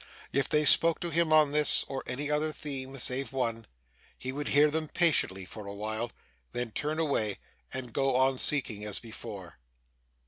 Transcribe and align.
If 0.31 0.49
they 0.49 0.65
spoke 0.65 0.99
to 1.01 1.11
him 1.11 1.31
on 1.31 1.51
this, 1.51 1.85
or 1.87 2.01
any 2.07 2.31
other 2.31 2.51
theme 2.51 2.97
save 2.97 3.31
one 3.31 3.67
he 4.17 4.31
would 4.31 4.47
hear 4.47 4.71
them 4.71 4.87
patiently 4.87 5.45
for 5.45 5.67
awhile, 5.67 6.11
then 6.53 6.71
turn 6.71 6.97
away, 6.97 7.37
and 7.71 7.93
go 7.93 8.15
on 8.15 8.39
seeking 8.39 8.83
as 8.83 8.99
before. 8.99 9.59